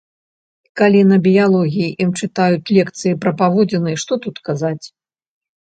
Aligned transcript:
Калі 0.79 1.01
на 1.11 1.17
біялогіі 1.27 1.89
ім 2.07 2.15
чытаюць 2.19 2.71
лекцыі 2.79 3.13
пра 3.21 3.31
паводзіны, 3.45 3.91
што 4.07 4.13
тут 4.27 4.35
казаць? 4.51 4.83